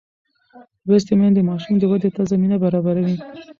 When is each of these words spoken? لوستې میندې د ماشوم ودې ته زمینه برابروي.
لوستې 0.87 1.13
میندې 1.19 1.41
د 1.45 1.47
ماشوم 1.49 1.73
ودې 1.89 2.09
ته 2.15 2.21
زمینه 2.31 2.55
برابروي. 2.63 3.15